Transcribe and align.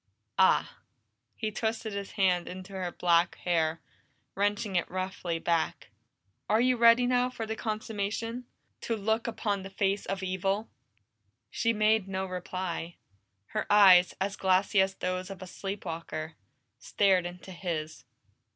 "Ah!" 0.39 0.79
He 1.35 1.51
twisted 1.51 1.93
his 1.93 2.13
hand 2.13 2.47
in 2.47 2.65
her 2.65 2.91
black 2.91 3.35
hair, 3.35 3.81
wrenching 4.33 4.75
it 4.75 4.89
roughly 4.89 5.37
back. 5.37 5.91
"Are 6.49 6.59
you 6.59 6.75
ready 6.75 7.05
now 7.05 7.29
for 7.29 7.45
the 7.45 7.55
consummation? 7.55 8.45
To 8.81 8.95
look 8.95 9.27
upon 9.27 9.61
the 9.61 9.69
face 9.69 10.07
of 10.07 10.23
evil?" 10.23 10.71
She 11.51 11.71
made 11.71 12.07
no 12.07 12.25
reply. 12.25 12.95
Her 13.49 13.71
eyes, 13.71 14.15
as 14.19 14.35
glassy 14.35 14.81
as 14.81 14.95
those 14.95 15.29
of 15.29 15.39
a 15.39 15.45
sleep 15.45 15.85
walker, 15.85 16.33
stared 16.79 17.27
into 17.27 17.51
his. 17.51 18.03